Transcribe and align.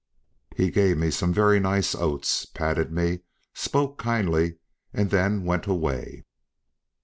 He 0.55 0.71
gave 0.71 0.97
me 0.97 1.11
some 1.11 1.31
very 1.31 1.59
nice 1.59 1.93
oats, 1.93 2.47
patted 2.47 2.91
me, 2.91 3.19
spoke 3.53 3.99
kindly, 3.99 4.55
and 4.91 5.11
then 5.11 5.43
went 5.43 5.67
away. 5.67 6.25